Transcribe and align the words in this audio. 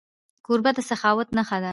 کوربه 0.45 0.71
د 0.75 0.79
سخاوت 0.89 1.27
نښه 1.37 1.57
ده. 1.63 1.69